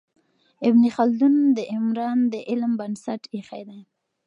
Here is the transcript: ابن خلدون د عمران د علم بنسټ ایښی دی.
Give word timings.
ابن 0.67 0.83
خلدون 0.95 1.35
د 1.57 1.59
عمران 1.75 2.19
د 2.33 2.35
علم 2.49 2.71
بنسټ 2.79 3.21
ایښی 3.33 3.63
دی. 3.69 3.81